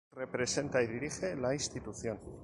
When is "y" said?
0.81-0.87